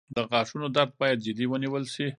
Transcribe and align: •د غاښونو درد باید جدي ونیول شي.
•د 0.15 0.17
غاښونو 0.29 0.67
درد 0.75 0.91
باید 0.99 1.23
جدي 1.25 1.45
ونیول 1.47 1.83
شي. 1.93 2.07